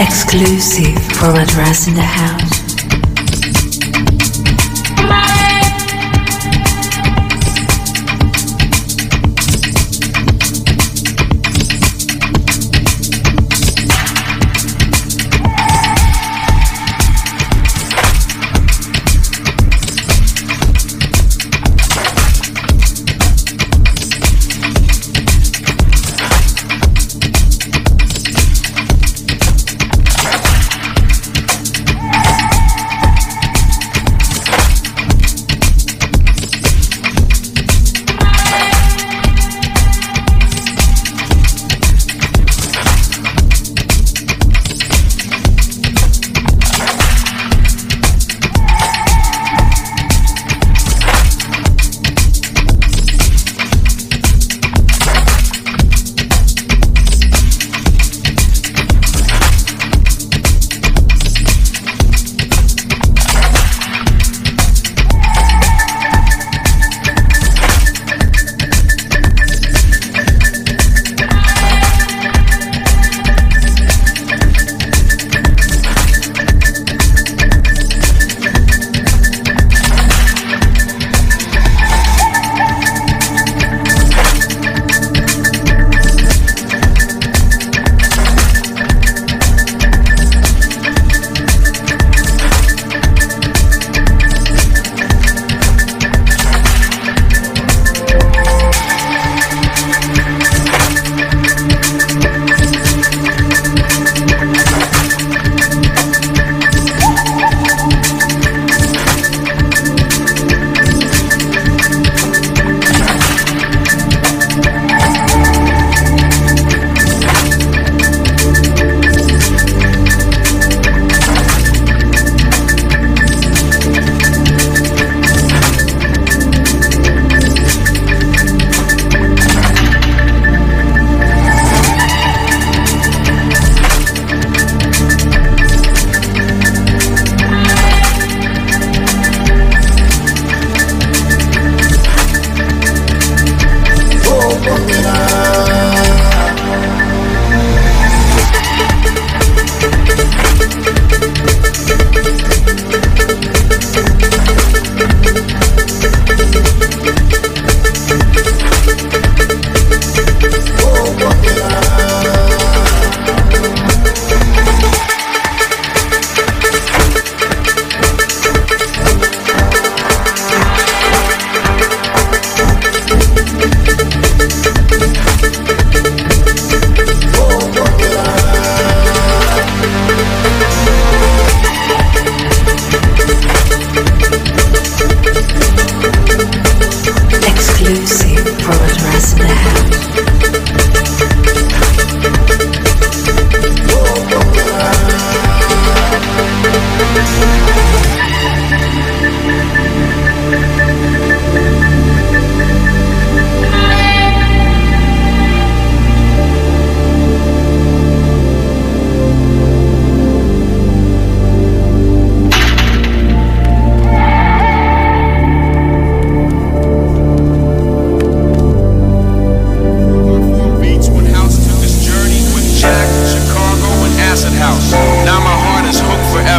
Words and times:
Exclusive 0.00 0.96
from 1.12 1.36
Address 1.36 1.86
in 1.86 1.94
the 1.94 2.00
House. 2.00 2.59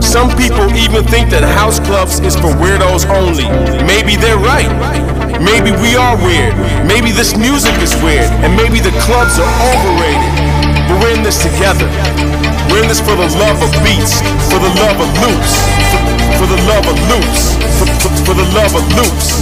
Some 0.00 0.30
people 0.36 0.66
even 0.74 1.04
think 1.04 1.30
that 1.30 1.42
house 1.44 1.78
clubs 1.80 2.20
is 2.20 2.34
for 2.34 2.50
weirdos 2.56 3.06
only. 3.10 3.46
Maybe 3.84 4.16
they're 4.16 4.40
right. 4.40 4.70
Maybe 5.38 5.70
we 5.70 5.94
are 5.94 6.18
weird. 6.18 6.54
Maybe 6.86 7.12
this 7.12 7.36
music 7.36 7.74
is 7.78 7.94
weird. 8.02 8.26
And 8.42 8.56
maybe 8.56 8.80
the 8.80 8.94
clubs 9.06 9.38
are 9.38 9.52
overrated. 9.70 10.32
But 10.88 10.96
we're 11.02 11.14
in 11.14 11.22
this 11.22 11.38
together. 11.42 11.86
We're 12.68 12.82
in 12.84 12.88
this 12.88 13.00
for 13.00 13.16
the 13.16 13.28
love 13.40 13.58
of 13.64 13.72
beats, 13.80 14.20
for 14.52 14.60
the 14.60 14.72
love 14.76 14.98
of 15.00 15.08
loops, 15.24 15.52
for, 16.36 16.46
the 16.46 16.60
love 16.68 16.84
of 16.84 16.96
loops, 17.08 17.56
for, 17.80 17.86
for, 18.00 18.10
for 18.28 18.34
the 18.36 18.48
love 18.52 18.74
of 18.76 18.84
loops, 18.92 19.40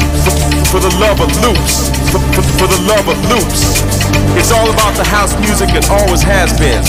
for, 0.70 0.78
the 0.78 0.94
love 1.02 1.18
of 1.18 1.30
loops, 1.42 1.90
for 2.60 2.68
the 2.70 2.80
love 2.86 3.06
of 3.08 3.18
loops. 3.26 3.82
It's 4.38 4.52
all 4.52 4.70
about 4.70 4.94
the 4.96 5.04
house 5.04 5.34
music 5.40 5.70
and 5.74 5.84
always 5.90 6.22
has 6.22 6.54
been. 6.58 6.84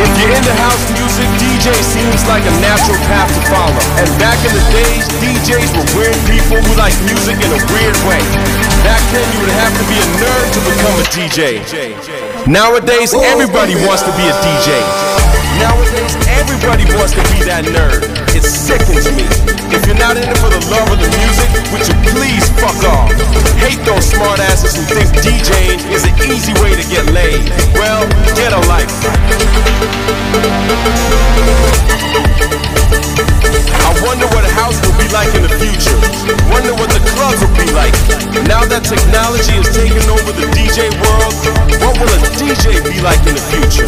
If 0.00 0.08
you're 0.16 0.32
into 0.32 0.54
house 0.64 0.80
music, 0.96 1.28
DJ 1.36 1.76
seems 1.84 2.24
like 2.24 2.40
a 2.48 2.54
natural 2.64 2.96
path 3.04 3.28
to 3.36 3.42
follow. 3.52 3.84
And 4.00 4.08
back 4.16 4.40
in 4.48 4.52
the 4.56 4.64
days, 4.72 5.04
DJs 5.20 5.76
were 5.76 5.84
weird 5.92 6.16
people 6.24 6.56
who 6.56 6.72
liked 6.80 6.96
music 7.04 7.36
in 7.36 7.52
a 7.52 7.60
weird 7.68 8.00
way. 8.08 8.24
Back 8.80 9.04
then, 9.12 9.28
you 9.28 9.44
would 9.44 9.52
have 9.60 9.76
to 9.76 9.84
be 9.92 10.00
a 10.00 10.08
nerd 10.16 10.46
to 10.56 10.60
become 10.64 10.96
a 10.96 11.06
DJ. 11.12 11.60
Nowadays, 12.48 13.12
everybody 13.12 13.76
wants 13.84 14.00
to 14.08 14.12
be 14.16 14.24
a 14.24 14.32
DJ. 14.40 14.80
Nowadays, 15.60 16.16
everybody 16.38 16.84
wants 16.94 17.16
to 17.16 17.22
be 17.34 17.42
that 17.48 17.64
nerd. 17.66 18.06
It 18.36 18.44
sickens 18.46 19.10
me. 19.16 19.26
If 19.74 19.86
you're 19.86 19.98
not 19.98 20.18
in 20.18 20.26
it 20.26 20.38
for 20.38 20.50
the 20.50 20.62
love 20.70 20.86
of 20.90 20.98
the 20.98 21.10
music, 21.18 21.50
would 21.74 21.86
you 21.86 21.96
please 22.14 22.46
fuck 22.58 22.78
off? 22.86 23.10
Hate 23.58 23.82
those 23.86 24.06
smartasses 24.10 24.78
who 24.78 24.84
think 24.86 25.10
DJing 25.22 25.78
is 25.90 26.06
an 26.06 26.14
easy 26.26 26.54
way 26.62 26.74
to 26.74 26.84
get 26.90 27.06
laid. 27.10 27.42
Well, 27.74 28.06
get 28.34 28.52
a 28.54 28.60
life. 28.70 28.90
I 33.70 33.90
wonder 34.06 34.26
what 34.34 34.44
a 34.46 34.52
house 34.54 34.78
will 34.86 34.96
be 34.98 35.08
like 35.12 35.30
in 35.34 35.42
the 35.42 35.54
future. 35.58 35.98
Wonder 36.50 36.74
what 36.74 36.90
the 36.90 37.02
clubs 37.14 37.42
will 37.42 37.54
be 37.58 37.70
like. 37.74 37.94
Now 38.46 38.64
that 38.66 38.86
technology 38.86 39.54
has 39.58 39.70
taken 39.74 40.02
over 40.10 40.32
the 40.34 40.46
DJ 40.54 40.90
world, 41.02 41.34
what 41.82 41.94
will 41.98 42.10
a 42.10 42.20
DJ 42.38 42.82
be 42.86 42.98
like 43.02 43.20
in 43.26 43.34
the 43.34 43.46
future? 43.54 43.86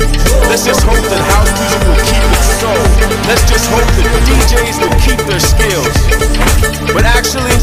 Let's 0.50 0.66
just 0.66 0.82
hope 0.82 1.02
that 1.10 1.22
house 1.30 1.50
music 1.54 1.80
will 1.86 2.00
keep 2.06 2.41
Let's 3.26 3.42
just 3.50 3.66
hope 3.70 3.82
that 3.98 4.06
the 4.14 4.22
DJs 4.22 4.78
will 4.78 4.94
keep 5.02 5.18
their 5.26 5.40
skills. 5.42 5.90
But 6.94 7.02
actually, 7.04 7.58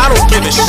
I 0.00 0.08
don't 0.08 0.30
give 0.30 0.40
a 0.46 0.50
shit. 0.50 0.63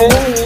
Oh. 0.00 0.37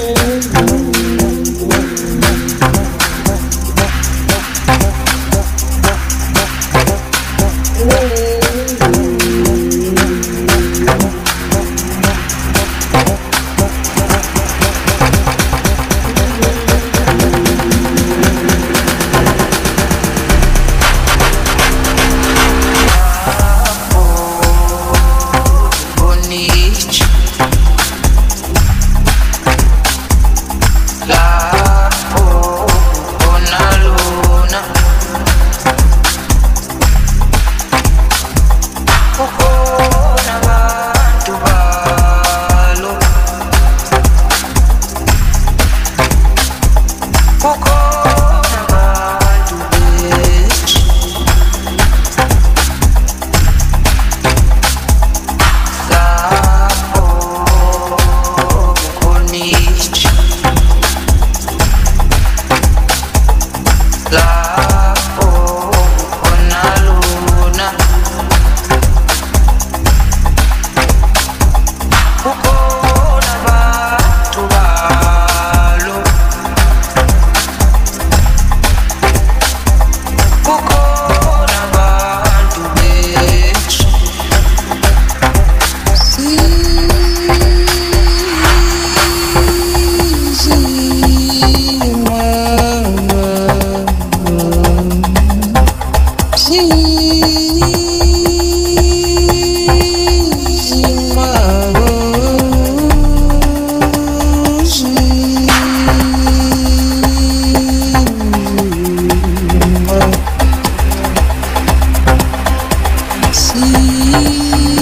你 113.55 114.82